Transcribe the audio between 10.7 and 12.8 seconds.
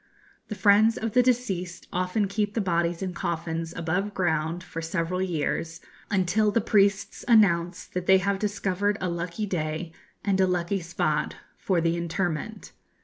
spot for the interment.